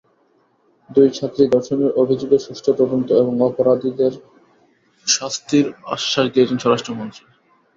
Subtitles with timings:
[0.89, 4.13] দুই ছাত্রী ধর্ষণের অভিযোগের সুষ্ঠু তদন্ত এবং অপরাধীদের
[5.07, 7.23] শাস্তির আশ্বাস দিয়েছেন স্বরাষ্ট্রমন্ত্রী।